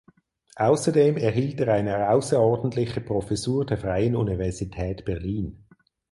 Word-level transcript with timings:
Außerdem 0.55 1.15
erhielt 1.17 1.59
er 1.59 1.75
eine 1.75 2.09
außerordentliche 2.09 3.01
Professur 3.01 3.67
der 3.67 3.77
Freien 3.77 4.15
Universität 4.15 5.05
Berlin. 5.05 5.67